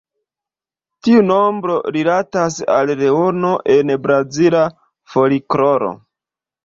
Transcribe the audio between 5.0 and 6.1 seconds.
folkloro.